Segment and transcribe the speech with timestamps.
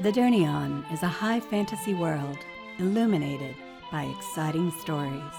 [0.00, 2.38] The Durnion is a high fantasy world
[2.78, 3.54] illuminated
[3.92, 5.34] by exciting stories.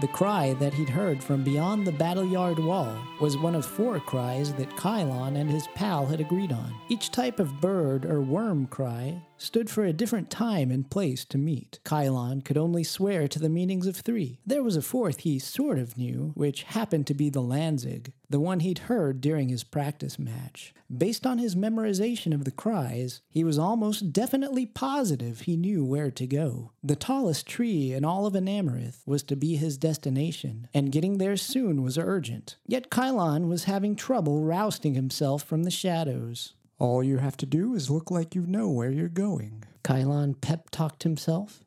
[0.00, 3.98] The cry that he'd heard from beyond the battle yard wall was one of four
[3.98, 6.72] cries that Kylon and his pal had agreed on.
[6.88, 11.38] Each type of bird or worm cry stood for a different time and place to
[11.38, 11.78] meet.
[11.84, 14.40] Kylon could only swear to the meanings of three.
[14.44, 18.40] There was a fourth he sort of knew, which happened to be the Lanzig, the
[18.40, 20.74] one he'd heard during his practice match.
[20.94, 26.10] Based on his memorization of the cries, he was almost definitely positive he knew where
[26.10, 26.72] to go.
[26.82, 31.36] The tallest tree in all of Anamorith was to be his destination, and getting there
[31.36, 32.56] soon was urgent.
[32.66, 36.54] Yet Kylon was having trouble rousting himself from the shadows.
[36.78, 39.64] All you have to do is look like you know where you're going.
[39.82, 41.64] Kylon pep talked himself.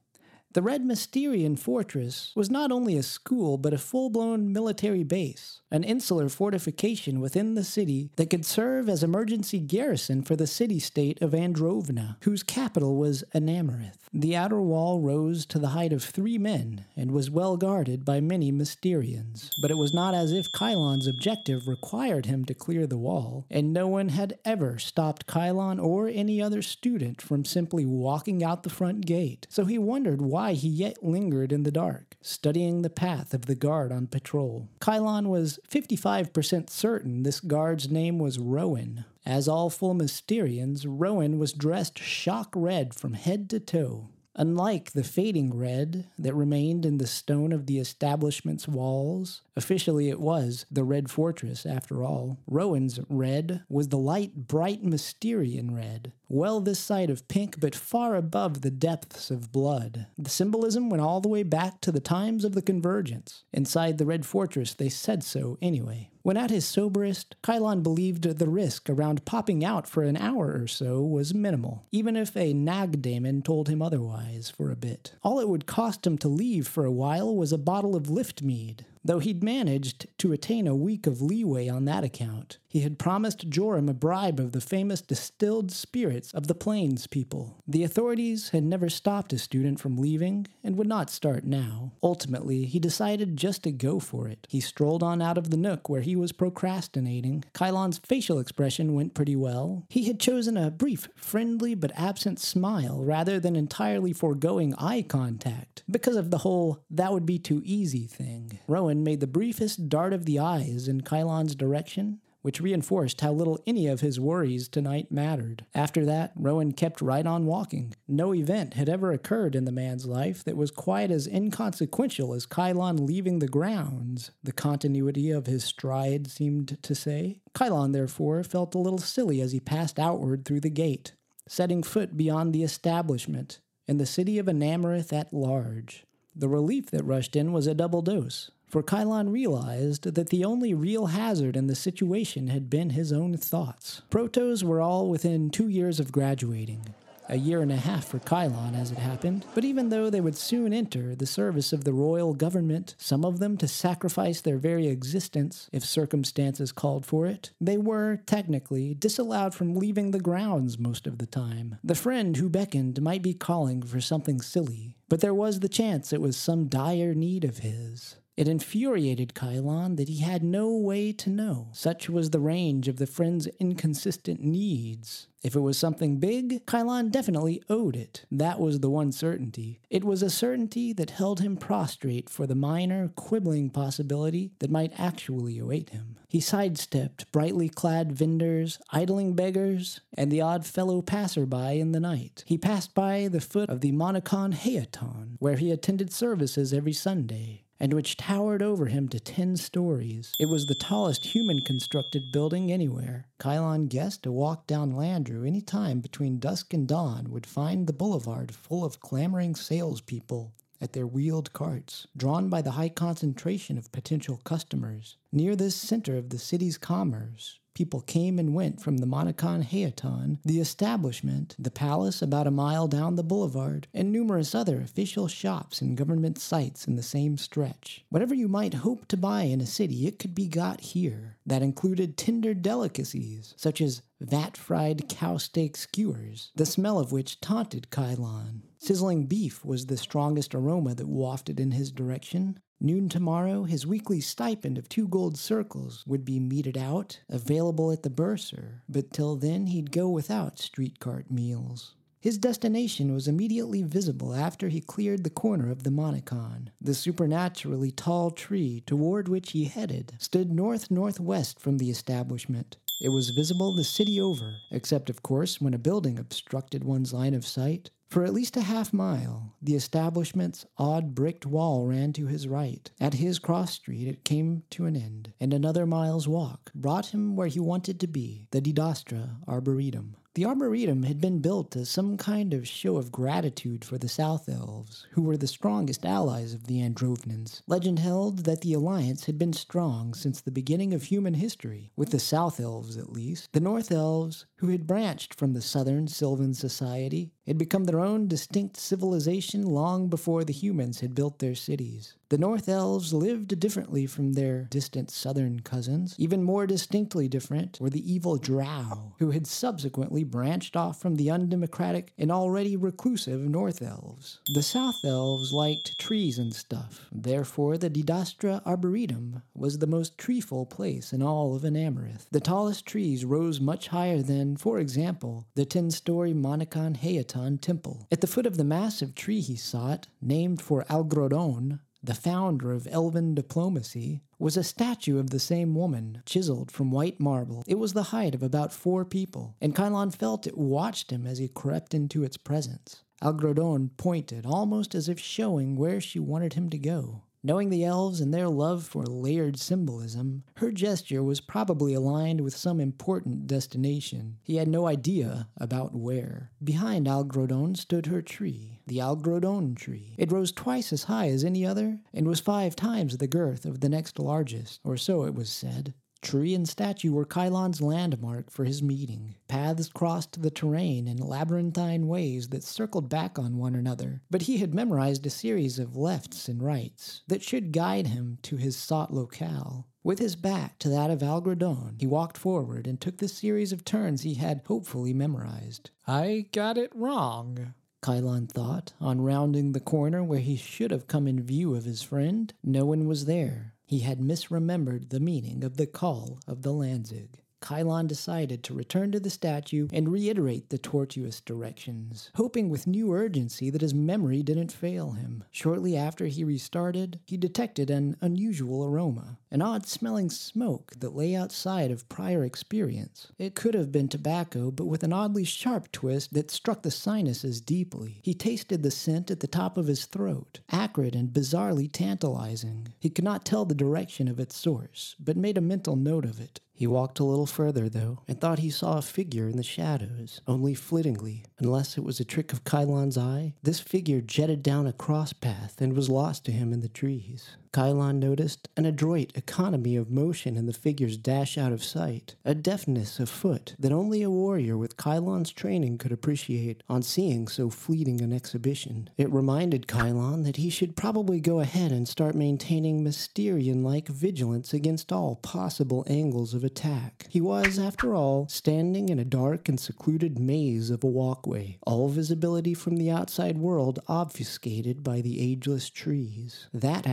[0.54, 5.62] The Red Mysterion Fortress was not only a school, but a full blown military base,
[5.71, 10.77] an insular fortification within the city that could serve as emergency garrison for the city
[10.77, 13.96] state of Androvna, whose capital was Anamorith.
[14.12, 18.20] The outer wall rose to the height of three men and was well guarded by
[18.20, 22.98] many Mysterions, but it was not as if Kylon's objective required him to clear the
[22.98, 28.44] wall, and no one had ever stopped Kylon or any other student from simply walking
[28.44, 29.48] out the front gate.
[29.49, 33.46] So he wondered why why he yet lingered in the dark, studying the path of
[33.46, 34.68] the guard on patrol.
[34.80, 39.06] Kylon was 55% certain this guard's name was Rowan.
[39.24, 44.08] As all full Mysterions, Rowan was dressed shock red from head to toe.
[44.36, 50.22] Unlike the fading red that remained in the stone of the establishment's walls, officially it
[50.22, 52.40] was the Red Fortress after all.
[52.48, 58.15] Rowan's red was the light, bright Mysterion red, well this side of pink, but far
[58.15, 60.07] above the depths of blood.
[60.18, 63.43] The symbolism went all the way back to the times of the Convergence.
[63.51, 66.09] Inside the Red Fortress, they said so anyway.
[66.23, 70.67] When at his soberest, Kylon believed the risk around popping out for an hour or
[70.67, 75.13] so was minimal, even if a nag daemon told him otherwise for a bit.
[75.23, 78.41] All it would cost him to leave for a while was a bottle of lift
[78.41, 82.59] mead, though he'd managed to attain a week of leeway on that account.
[82.71, 87.61] He had promised Joram a bribe of the famous distilled spirits of the Plains people.
[87.67, 91.91] The authorities had never stopped a student from leaving and would not start now.
[92.01, 94.47] Ultimately, he decided just to go for it.
[94.49, 97.43] He strolled on out of the nook where he was procrastinating.
[97.53, 99.85] Kylon's facial expression went pretty well.
[99.89, 105.83] He had chosen a brief, friendly but absent smile rather than entirely foregoing eye contact
[105.91, 108.59] because of the whole that would be too easy thing.
[108.65, 113.59] Rowan made the briefest dart of the eyes in Kylon's direction which reinforced how little
[113.68, 115.66] any of his worries tonight mattered.
[115.75, 117.94] After that, Rowan kept right on walking.
[118.07, 122.46] No event had ever occurred in the man's life that was quite as inconsequential as
[122.46, 127.41] Kylon leaving the grounds, the continuity of his stride seemed to say.
[127.53, 131.13] Kylon, therefore, felt a little silly as he passed outward through the gate,
[131.47, 136.06] setting foot beyond the establishment, and the city of Anamorith at large.
[136.35, 140.73] The relief that rushed in was a double dose for Kylon realized that the only
[140.73, 144.01] real hazard in the situation had been his own thoughts.
[144.09, 146.95] Protos were all within two years of graduating.
[147.27, 150.37] A year and a half for Kylon, as it happened, but even though they would
[150.37, 154.88] soon enter the service of the royal government, some of them to sacrifice their very
[154.88, 161.07] existence if circumstances called for it, they were, technically, disallowed from leaving the grounds most
[161.07, 161.77] of the time.
[161.83, 166.11] The friend who beckoned might be calling for something silly, but there was the chance
[166.11, 168.15] it was some dire need of his.
[168.38, 171.68] It infuriated Kylon that he had no way to know.
[171.74, 175.28] Such was the range of the friend's inconsistent needs.
[175.44, 178.25] If it was something big, Kylon definitely owed it.
[178.31, 179.81] That was the one certainty.
[179.90, 184.98] It was a certainty that held him prostrate for the minor, quibbling possibility that might
[184.98, 186.18] actually await him.
[186.30, 192.46] He sidestepped brightly clad vendors, idling beggars, and the odd fellow passerby in the night.
[192.48, 197.66] He passed by the foot of the Monacon Hayaton, where he attended services every Sunday
[197.81, 200.33] and which towered over him to ten stories.
[200.39, 203.25] It was the tallest human constructed building anywhere.
[203.39, 207.94] Kylon guessed a walk down Landru any time between dusk and dawn would find the
[207.94, 213.92] boulevard full of clamoring salespeople at their wheeled carts, drawn by the high concentration of
[213.92, 215.18] potential customers.
[215.31, 220.39] Near this center of the city's commerce, People came and went from the Monacon Hayaton,
[220.44, 225.80] the establishment, the palace about a mile down the boulevard, and numerous other official shops
[225.80, 228.04] and government sites in the same stretch.
[228.10, 231.38] Whatever you might hope to buy in a city, it could be got here.
[231.45, 237.39] That included tender delicacies, such as vat fried cow steak skewers, the smell of which
[237.39, 238.63] taunted Kylon.
[238.83, 242.57] Sizzling beef was the strongest aroma that wafted in his direction.
[242.80, 248.01] Noon tomorrow, his weekly stipend of two gold circles would be meted out, available at
[248.01, 251.94] the bursar, but till then he'd go without street cart meals.
[252.19, 256.69] His destination was immediately visible after he cleared the corner of the Monicon.
[256.81, 262.77] The supernaturally tall tree toward which he headed stood north northwest from the establishment.
[263.00, 267.36] It was visible the city over, except, of course, when a building obstructed one's line
[267.36, 267.92] of sight.
[268.12, 272.92] For at least a half mile, the establishment's odd bricked wall ran to his right.
[273.00, 277.38] At his cross street, it came to an end, and another mile's walk brought him
[277.38, 280.18] where he wanted to be the Didastra Arboretum.
[280.33, 284.48] The Arboretum had been built as some kind of show of gratitude for the South
[284.48, 287.62] Elves, who were the strongest allies of the Androvnans.
[287.68, 292.12] Legend held that the alliance had been strong since the beginning of human history, with
[292.12, 293.51] the South Elves at least.
[293.51, 298.30] The North Elves, who had branched from the Southern Sylvan Society, had become their own
[298.30, 302.16] distinct civilization long before the humans had built their cities.
[302.31, 306.16] The North Elves lived differently from their distant southern cousins.
[306.18, 311.30] Even more distinctly different were the evil Drau, who had subsequently branched off from the
[311.30, 314.39] undemocratic and already reclusive North Elves.
[314.54, 317.10] The South Elves liked trees and stuff.
[317.12, 322.27] Therefore, the Didastra Arboretum was the most treeful place in all of Anamorith.
[322.31, 328.07] The tallest trees rose much higher than, for example, the ten-story Monicon Hayaton Temple.
[328.10, 332.88] At the foot of the massive tree he sought, named for Algrodon, the founder of
[332.89, 337.63] elven diplomacy, was a statue of the same woman, chiseled from white marble.
[337.68, 341.38] It was the height of about four people, and Kylon felt it watched him as
[341.38, 343.03] he crept into its presence.
[343.21, 347.21] Algrodon pointed, almost as if showing where she wanted him to go.
[347.43, 352.55] Knowing the elves and their love for layered symbolism, her gesture was probably aligned with
[352.55, 354.38] some important destination.
[354.43, 356.51] He had no idea about where.
[356.63, 360.13] Behind Algrodon stood her tree, the Algrodon tree.
[360.19, 363.79] It rose twice as high as any other and was five times the girth of
[363.79, 365.95] the next largest, or so it was said.
[366.21, 369.35] Tree and statue were Kylon's landmark for his meeting.
[369.47, 374.57] Paths crossed the terrain in labyrinthine ways that circled back on one another, but he
[374.57, 379.12] had memorized a series of lefts and rights that should guide him to his sought
[379.12, 379.88] locale.
[380.03, 383.83] With his back to that of Algrodon, he walked forward and took the series of
[383.83, 385.91] turns he had hopefully memorized.
[386.07, 387.74] I got it wrong.
[388.01, 392.01] Kylon thought, on rounding the corner where he should have come in view of his
[392.01, 392.51] friend.
[392.63, 393.70] No one was there.
[393.91, 397.43] He had misremembered the meaning of the call of the Lanzig.
[397.62, 403.13] Kylon decided to return to the statue and reiterate the tortuous directions, hoping with new
[403.13, 405.44] urgency that his memory didn't fail him.
[405.52, 411.36] Shortly after he restarted, he detected an unusual aroma, an odd smelling smoke that lay
[411.36, 413.28] outside of prior experience.
[413.38, 417.62] It could have been tobacco, but with an oddly sharp twist that struck the sinuses
[417.62, 418.19] deeply.
[418.24, 422.88] He tasted the scent at the top of his throat, acrid and bizarrely tantalizing.
[423.00, 426.40] He could not tell the direction of its source, but made a mental note of
[426.40, 426.60] it.
[426.81, 430.42] He walked a little further, though, and thought he saw a figure in the shadows,
[430.48, 431.45] only flittingly.
[431.60, 435.80] Unless it was a trick of Kylon's eye, this figure jetted down a cross path
[435.80, 437.56] and was lost to him in the trees.
[437.73, 442.53] Kylon noticed an adroit economy of motion in the figure's dash out of sight, a
[442.53, 447.69] deftness of foot that only a warrior with Kylon's training could appreciate on seeing so
[447.69, 449.09] fleeting an exhibition.
[449.18, 454.74] It reminded Kylon that he should probably go ahead and start maintaining Mysterion like vigilance
[454.74, 457.25] against all possible angles of attack.
[457.29, 462.10] He was, after all, standing in a dark and secluded maze of a walkway, all
[462.10, 466.67] visibility from the outside world obfuscated by the ageless trees.
[466.74, 467.07] That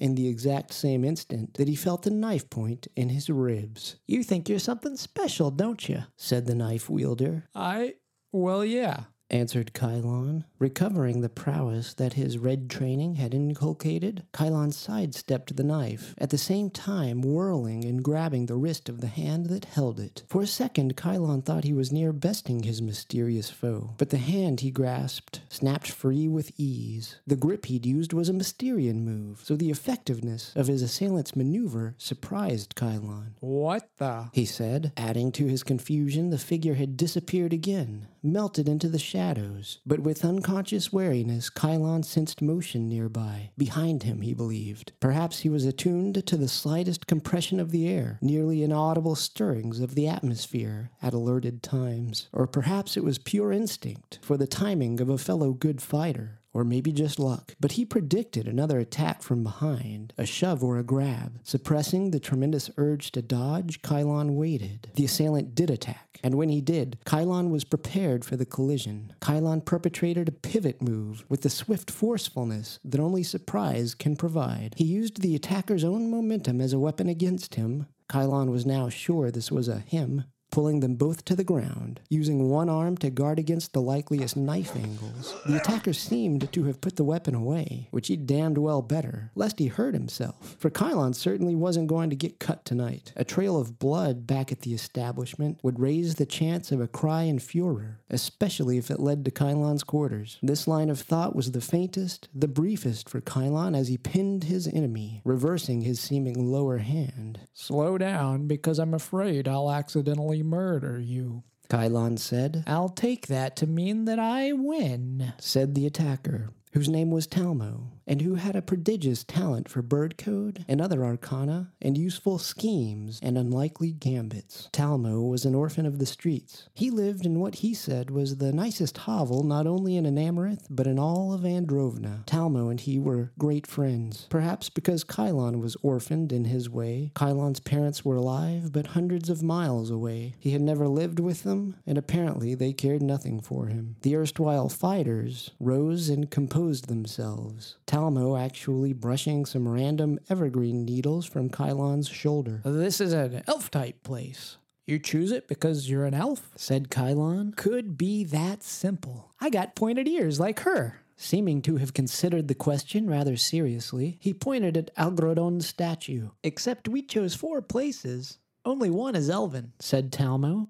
[0.00, 3.96] in the exact same instant that he felt a knife point in his ribs.
[4.06, 6.04] You think you're something special, don't you?
[6.16, 7.44] said the knife wielder.
[7.54, 7.94] I.
[8.32, 9.04] Well, yeah.
[9.32, 10.44] Answered Kylon.
[10.58, 16.36] Recovering the prowess that his red training had inculcated, Kylon sidestepped the knife, at the
[16.36, 20.22] same time whirling and grabbing the wrist of the hand that held it.
[20.28, 24.60] For a second, Kylon thought he was near besting his mysterious foe, but the hand
[24.60, 27.16] he grasped snapped free with ease.
[27.26, 31.94] The grip he'd used was a Mysterion move, so the effectiveness of his assailant's maneuver
[31.96, 33.32] surprised Kylon.
[33.40, 34.28] What the?
[34.32, 39.78] He said, adding to his confusion, the figure had disappeared again, melted into the shadows.
[39.86, 43.50] But with unconscious wariness, Kylon sensed motion nearby.
[43.56, 44.92] Behind him, he believed.
[45.00, 49.94] Perhaps he was attuned to the slightest compression of the air, nearly inaudible stirrings of
[49.94, 52.28] the atmosphere at alerted times.
[52.32, 56.41] Or perhaps it was pure instinct for the timing of a fellow good fighter.
[56.54, 60.82] Or maybe just luck, but he predicted another attack from behind, a shove or a
[60.82, 61.38] grab.
[61.42, 64.90] Suppressing the tremendous urge to dodge, Kylon waited.
[64.94, 69.14] The assailant did attack, and when he did, Kylon was prepared for the collision.
[69.20, 74.74] Kylon perpetrated a pivot move with the swift forcefulness that only surprise can provide.
[74.76, 77.86] He used the attacker's own momentum as a weapon against him.
[78.08, 82.48] Kylon was now sure this was a him, pulling them both to the ground, using
[82.48, 85.34] one arm to guard against the likeliest knife angles.
[85.46, 89.58] The attacker seemed to have put the weapon away, which he damned well better, lest
[89.58, 93.12] he hurt himself, for Kylon certainly wasn't going to get cut tonight.
[93.16, 97.22] A trail of blood back at the establishment would raise the chance of a cry
[97.22, 100.38] and furor, especially if it led to Kylon's quarters.
[100.42, 104.68] This line of thought was the faintest, the briefest for Kylon as he pinned his
[104.68, 107.40] enemy, reversing his seeming lower hand.
[107.54, 111.42] Slow down, because I'm afraid I'll accidentally murder you.
[111.68, 115.32] Kylon said, I'll take that to mean that I win.
[115.38, 120.16] said the attacker, whose name was Talmo, and who had a prodigious talent for bird
[120.18, 124.68] code and other arcana and useful schemes and unlikely gambits.
[124.72, 126.68] Talmo was an orphan of the streets.
[126.74, 130.86] He lived in what he said was the nicest hovel not only in Anamorith but
[130.86, 132.24] in all of Androvna.
[132.26, 137.12] Talmo and he were great friends, perhaps because Kylon was orphaned in his way.
[137.14, 140.34] Kylon's parents were alive but hundreds of miles away.
[140.38, 143.96] He had never lived with them, and apparently they cared nothing for him.
[144.02, 147.76] The erstwhile fighters rose and composed themselves.
[147.96, 152.62] Talmo actually brushing some random evergreen needles from Kylon's shoulder.
[152.64, 154.56] This is an elf type place.
[154.86, 156.52] You choose it because you're an elf?
[156.56, 159.30] Said Kylon, Could be that simple.
[159.42, 161.02] I got pointed ears like her.
[161.16, 164.16] seeming to have considered the question rather seriously.
[164.20, 166.30] He pointed at Algrodon's statue.
[166.42, 168.38] Except we chose four places.
[168.64, 169.74] Only one is elven.
[169.80, 170.68] Said Talmo,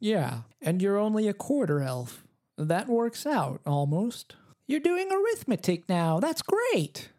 [0.00, 2.24] Yeah, and you're only a quarter elf.
[2.56, 4.34] That works out, almost.
[4.68, 6.18] You're doing arithmetic now.
[6.18, 7.10] That's great.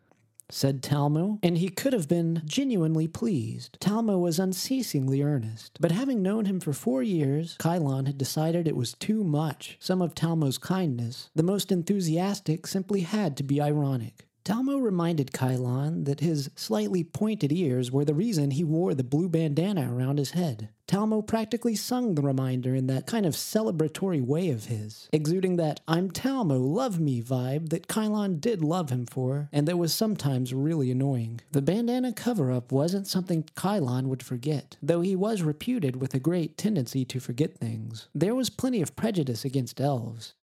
[0.50, 3.78] said Talmo, and he could have been genuinely pleased.
[3.80, 8.76] Talmo was unceasingly earnest, but having known him for four years, Kylon had decided it
[8.76, 9.78] was too much.
[9.80, 14.27] Some of Talmo's kindness, the most enthusiastic, simply had to be ironic.
[14.48, 19.28] Talmo reminded Kylon that his slightly pointed ears were the reason he wore the blue
[19.28, 20.70] bandana around his head.
[20.88, 25.82] Talmo practically sung the reminder in that kind of celebratory way of his, exuding that
[25.86, 30.54] I'm Talmo, love me vibe that Kylon did love him for, and that was sometimes
[30.54, 31.42] really annoying.
[31.52, 36.20] The bandana cover up wasn't something Kylon would forget, though he was reputed with a
[36.20, 38.08] great tendency to forget things.
[38.16, 40.36] There was plenty of prejudice against elves,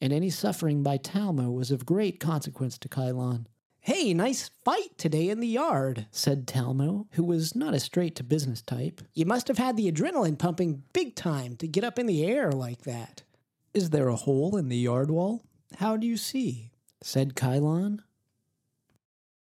[0.00, 3.46] and any suffering by Talmo was of great consequence to Kylon.
[3.82, 6.06] Hey, nice fight today in the yard.
[6.10, 9.00] Said Talmo, who was not a straight to business type.
[9.14, 12.52] You must have had the adrenaline pumping big time to get up in the air
[12.52, 13.22] like that.
[13.72, 15.44] Is there a hole in the yard wall?
[15.78, 16.72] How do you see?
[17.02, 18.00] Said Kylon.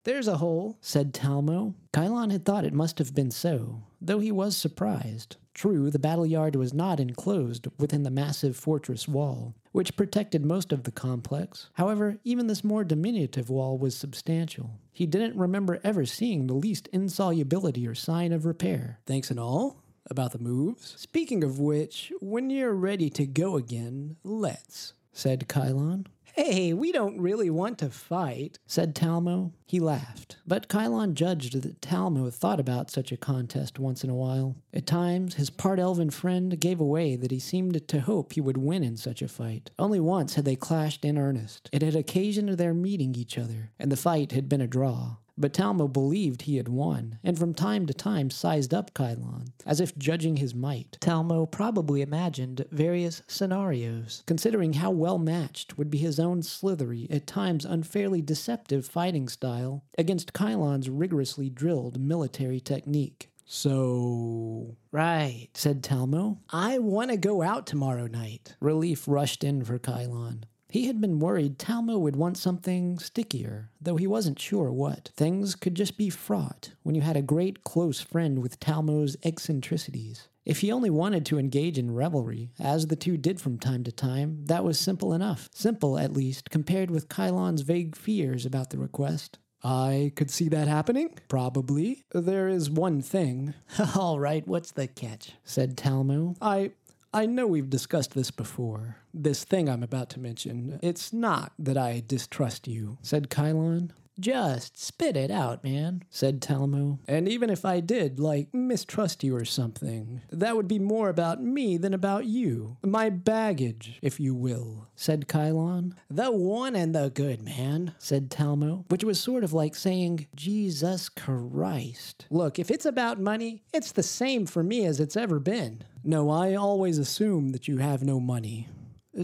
[0.05, 0.77] There's a hole.
[0.81, 1.73] Said Talmo.
[1.91, 5.37] Kylon had thought it must have been so, though he was surprised.
[5.53, 10.71] True, the battle yard was not enclosed within the massive fortress wall, which protected most
[10.71, 11.69] of the complex.
[11.73, 14.71] However, even this more diminutive wall was substantial.
[14.91, 18.99] He didn't remember ever seeing the least insolubility or sign of repair.
[19.05, 20.95] Thanks and all about the moves.
[20.97, 24.93] Speaking of which, when you're ready to go again, let's.
[25.11, 26.07] Said Kylon.
[26.35, 28.57] Hey, we don't really want to fight.
[28.65, 29.51] Said Talmo.
[29.67, 34.15] He laughed, but Kylon judged that Talmo thought about such a contest once in a
[34.15, 34.55] while.
[34.73, 38.57] At times, his part elven friend gave away that he seemed to hope he would
[38.57, 39.69] win in such a fight.
[39.77, 41.69] Only once had they clashed in earnest.
[41.71, 45.17] It had occasioned their meeting each other, and the fight had been a draw.
[45.37, 49.79] But Talmo believed he had won, and from time to time sized up Kylon, as
[49.79, 50.97] if judging his might.
[51.01, 57.25] Talmo probably imagined various scenarios, considering how well matched would be his own slithery, at
[57.25, 63.29] times unfairly deceptive fighting style against Kylon's rigorously drilled military technique.
[63.45, 64.77] So.
[64.91, 66.37] Right, said Talmo.
[66.49, 68.55] I want to go out tomorrow night.
[68.59, 70.43] Relief rushed in for Kylon.
[70.73, 75.11] He had been worried Talmo would want something stickier, though he wasn't sure what.
[75.15, 80.29] Things could just be fraught when you had a great close friend with Talmo's eccentricities.
[80.45, 83.91] If he only wanted to engage in revelry, as the two did from time to
[83.91, 85.47] time, that was simple enough.
[85.53, 89.37] Simple, at least, compared with Kylon's vague fears about the request.
[89.63, 91.17] I could see that happening.
[91.29, 92.03] Probably.
[92.11, 93.53] There is one thing.
[93.95, 95.33] All right, what's the catch?
[95.45, 96.35] Said Talmo.
[96.41, 96.71] I
[97.13, 98.97] I know we've discussed this before.
[99.13, 100.79] This thing I'm about to mention.
[100.81, 102.97] It's not that I distrust you.
[103.03, 103.91] Said Kylon.
[104.19, 106.99] Just spit it out, man, said Talmo.
[107.07, 111.41] And even if I did, like, mistrust you or something, that would be more about
[111.41, 112.77] me than about you.
[112.83, 115.93] My baggage, if you will, said Kylon.
[116.11, 121.09] The one and the good, man, said Talmo, which was sort of like saying, Jesus
[121.09, 122.27] Christ.
[122.29, 125.83] Look, if it's about money, it's the same for me as it's ever been.
[126.03, 128.67] No, I always assume that you have no money.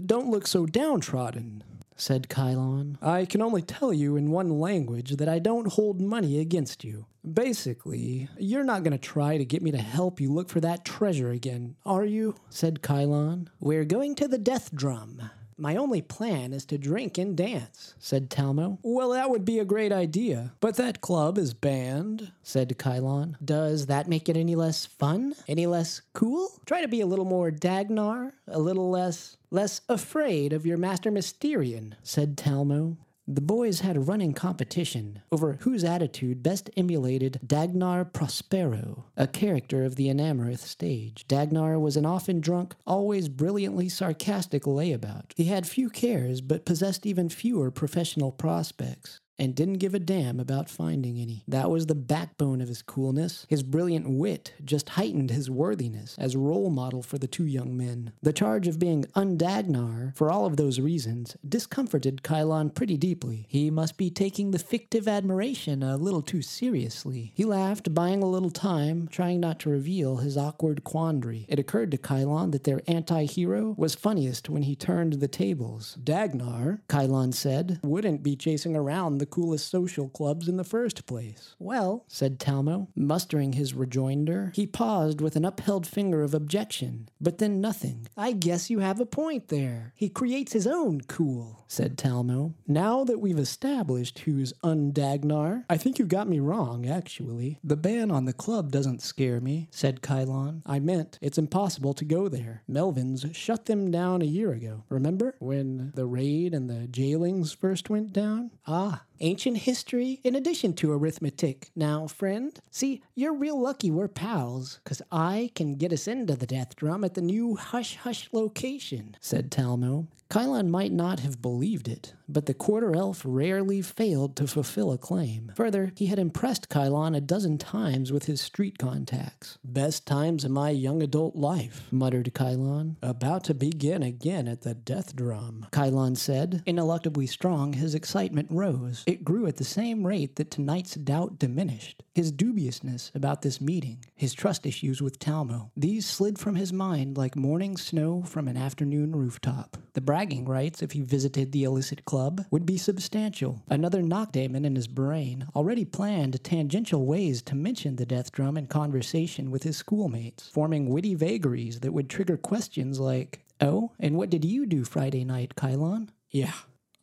[0.06, 1.62] Don't look so downtrodden
[2.00, 2.96] said Kylon.
[3.02, 7.06] I can only tell you in one language that I don't hold money against you.
[7.30, 10.84] Basically, you're not going to try to get me to help you look for that
[10.84, 12.34] treasure again, are you?
[12.48, 13.48] said Kylon.
[13.60, 15.30] We're going to the death drum.
[15.60, 18.78] My only plan is to drink and dance, said Talmo.
[18.82, 23.34] Well, that would be a great idea, but that club is banned, said Kylon.
[23.44, 25.34] Does that make it any less fun?
[25.46, 26.48] Any less cool?
[26.64, 31.10] Try to be a little more Dagnar, a little less less afraid of your master
[31.10, 32.96] Mysterion, said Talmo.
[33.26, 39.84] The boys had a running competition over whose attitude best emulated Dagnar Prospero, a character
[39.84, 41.26] of the Anamorith stage.
[41.28, 45.32] Dagnar was an often drunk, always brilliantly sarcastic layabout.
[45.36, 50.38] He had few cares, but possessed even fewer professional prospects and didn't give a damn
[50.38, 51.42] about finding any.
[51.48, 53.46] That was the backbone of his coolness.
[53.48, 58.12] His brilliant wit just heightened his worthiness as role model for the two young men.
[58.22, 63.46] The charge of being undagnar, for all of those reasons, discomforted Kylon pretty deeply.
[63.48, 67.32] He must be taking the fictive admiration a little too seriously.
[67.34, 71.46] He laughed, buying a little time, trying not to reveal his awkward quandary.
[71.48, 75.96] It occurred to Kylon that their anti-hero was funniest when he turned the tables.
[76.04, 81.54] Dagnar, Kylon said, wouldn't be chasing around the coolest social clubs in the first place.
[81.58, 87.38] Well, said Talmo, mustering his rejoinder, he paused with an upheld finger of objection, but
[87.38, 88.08] then nothing.
[88.16, 89.92] I guess you have a point there.
[89.94, 92.54] He creates his own cool, said Talmo.
[92.66, 97.58] Now that we've established who's undagnar, I think you got me wrong, actually.
[97.62, 100.62] The ban on the club doesn't scare me, said Kylon.
[100.66, 102.62] I meant it's impossible to go there.
[102.68, 104.84] Melvin's shut them down a year ago.
[104.88, 105.34] Remember?
[105.38, 108.50] When the raid and the jailings first went down?
[108.66, 111.70] Ah, ancient history in addition to arithmetic.
[111.76, 116.46] Now, friend, see, you're real lucky we're pals, because I can get us into the
[116.46, 120.06] death drum at the new Hush Hush location, said Talmo.
[120.30, 124.98] Kylon might not have believed it, but the quarter elf rarely failed to fulfill a
[124.98, 125.50] claim.
[125.56, 129.58] Further, he had impressed Kylon a dozen times with his street contacts.
[129.64, 132.94] Best times of my young adult life, muttered Kylon.
[133.02, 136.62] About to begin again at the death drum, Kylon said.
[136.64, 139.02] Ineluctably strong, his excitement rose.
[139.08, 142.04] It grew at the same rate that tonight's doubt diminished.
[142.14, 147.16] His dubiousness about this meeting, his trust issues with Talmo, these slid from his mind
[147.16, 149.76] like morning snow from an afternoon rooftop.
[149.94, 153.62] The bragging rights, if he visited the illicit club, would be substantial.
[153.70, 158.66] Another knockdaemon in his brain already planned tangential ways to mention the death drum in
[158.66, 164.28] conversation with his schoolmates, forming witty vagaries that would trigger questions like, Oh, and what
[164.28, 166.10] did you do Friday night, Kylon?
[166.28, 166.52] Yeah,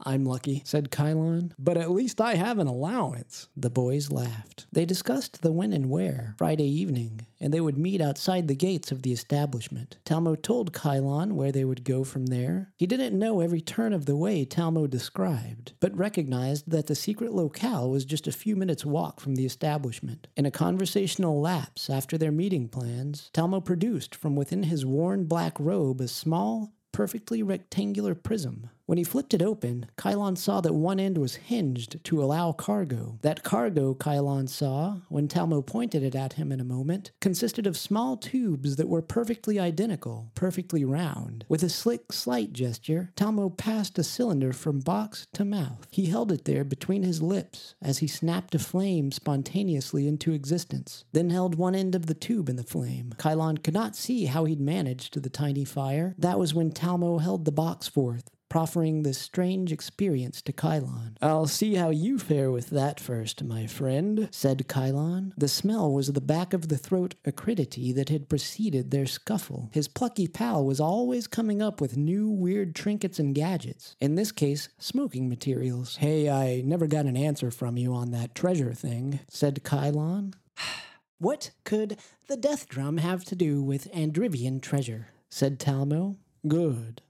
[0.06, 1.52] I'm lucky, said Kylon.
[1.58, 3.48] But at least I have an allowance.
[3.58, 4.68] The boys laughed.
[4.72, 8.92] They discussed the when and where, Friday evening, and they would meet outside the gates
[8.92, 9.98] of the establishment.
[10.06, 12.72] Talmo told Kylon where they would go from there.
[12.78, 17.34] He didn't know every turn of the way Talmo described, but recognized that the secret
[17.34, 20.28] locale was just a few minutes' walk from the establishment.
[20.38, 25.60] In a conversational lapse after their meeting plans, Talmo produced from within his worn black
[25.60, 28.70] robe a small, perfectly rectangular prism.
[28.88, 33.20] When he flipped it open, Kylon saw that one end was hinged to allow cargo.
[33.22, 37.76] That cargo, Kylon saw, when Talmo pointed it at him in a moment, consisted of
[37.76, 41.44] small tubes that were perfectly identical, perfectly round.
[41.50, 45.86] With a slick, slight gesture, Talmo passed a cylinder from box to mouth.
[45.92, 51.04] He held it there between his lips as he snapped a flame spontaneously into existence,
[51.12, 53.14] then held one end of the tube in the flame.
[53.18, 56.16] Kylon could not see how he'd managed the tiny fire.
[56.18, 61.16] That was when Talmo held the box forth proffering this strange experience to Kylon.
[61.22, 65.34] I'll see how you fare with that first, my friend, said Kylon.
[65.38, 69.70] The smell was the back of the throat acridity that had preceded their scuffle.
[69.74, 74.32] His plucky pal was always coming up with new weird trinkets and gadgets, in this
[74.32, 75.98] case, smoking materials.
[75.98, 80.34] Hey, I never got an answer from you on that treasure thing, said Kylon.
[81.20, 85.08] what could the death drum have to do with Andrivian treasure?
[85.30, 86.16] said Talmo.
[86.48, 87.02] Good.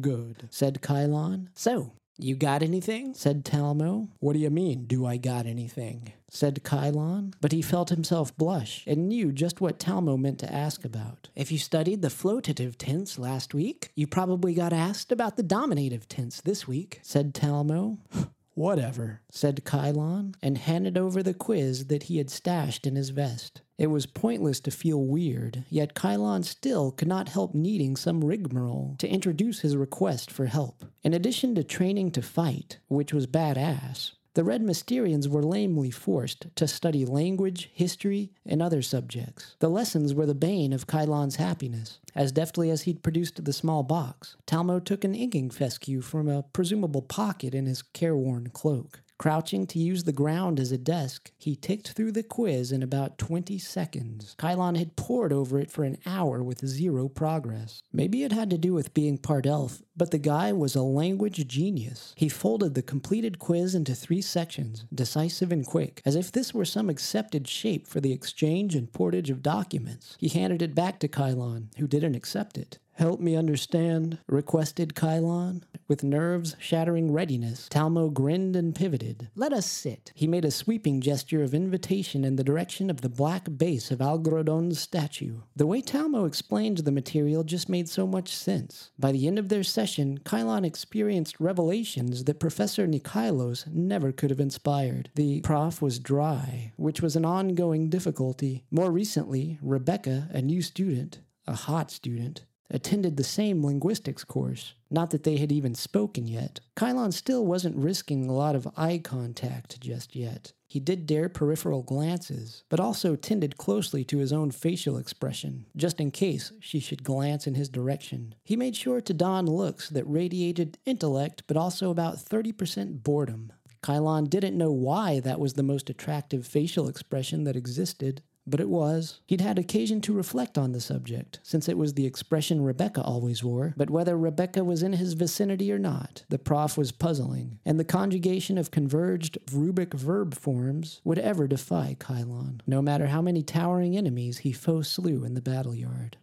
[0.00, 1.48] Good, said Kylon.
[1.54, 3.14] So, you got anything?
[3.14, 4.08] said Talmo.
[4.20, 6.12] What do you mean, do I got anything?
[6.28, 10.84] said Kylon, but he felt himself blush and knew just what Talmo meant to ask
[10.84, 11.28] about.
[11.34, 16.08] If you studied the flotative tense last week, you probably got asked about the dominative
[16.08, 17.98] tense this week, said Talmo.
[18.56, 23.60] Whatever, said Kylon, and handed over the quiz that he had stashed in his vest.
[23.76, 28.96] It was pointless to feel weird, yet Kylon still could not help needing some rigmarole
[28.98, 30.86] to introduce his request for help.
[31.02, 36.54] In addition to training to fight, which was badass, the Red Mysterions were lamely forced
[36.56, 39.56] to study language, history, and other subjects.
[39.60, 42.00] The lessons were the bane of Kylon's happiness.
[42.14, 46.42] As deftly as he'd produced the small box, Talmo took an inking fescue from a
[46.42, 49.00] presumable pocket in his careworn cloak.
[49.18, 53.16] Crouching to use the ground as a desk, he ticked through the quiz in about
[53.16, 54.36] 20 seconds.
[54.38, 57.82] Kylon had pored over it for an hour with zero progress.
[57.92, 61.46] Maybe it had to do with being part elf, but the guy was a language
[61.46, 62.12] genius.
[62.16, 66.66] He folded the completed quiz into three sections, decisive and quick, as if this were
[66.66, 70.16] some accepted shape for the exchange and portage of documents.
[70.20, 72.78] He handed it back to Kylon, who didn't accept it.
[72.96, 75.62] Help me understand, requested Kylon.
[75.86, 79.28] With nerves shattering readiness, Talmo grinned and pivoted.
[79.34, 80.12] Let us sit.
[80.14, 83.98] He made a sweeping gesture of invitation in the direction of the black base of
[83.98, 85.40] Algrodon's statue.
[85.54, 88.92] The way Talmo explained the material just made so much sense.
[88.98, 94.40] By the end of their session, Kylon experienced revelations that Professor Nikhailos never could have
[94.40, 95.10] inspired.
[95.16, 98.64] The prof was dry, which was an ongoing difficulty.
[98.70, 104.74] More recently, Rebecca, a new student, a hot student, attended the same linguistics course.
[104.90, 106.60] Not that they had even spoken yet.
[106.76, 110.52] Kylon still wasn't risking a lot of eye contact just yet.
[110.68, 116.00] He did dare peripheral glances, but also tended closely to his own facial expression, just
[116.00, 118.34] in case she should glance in his direction.
[118.42, 123.52] He made sure to don looks that radiated intellect, but also about 30% boredom.
[123.82, 128.68] Kylon didn't know why that was the most attractive facial expression that existed, but it
[128.68, 129.20] was.
[129.26, 133.42] He'd had occasion to reflect on the subject, since it was the expression Rebecca always
[133.42, 137.78] wore, but whether Rebecca was in his vicinity or not, the prof was puzzling, and
[137.78, 143.42] the conjugation of converged rubric verb forms would ever defy Kylon, no matter how many
[143.42, 146.16] towering enemies he foe slew in the battle yard.